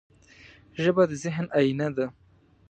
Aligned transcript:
ژبه 0.83 1.03
د 1.09 1.11
ذهن 1.23 1.45
آینه 1.59 1.87
ده 1.95 2.05